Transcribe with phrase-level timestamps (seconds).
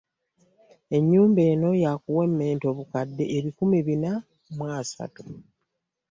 [0.97, 4.11] Ennyumba eno ya kuwemmenta obukadde ebikumi Bina
[4.55, 5.23] mu asatu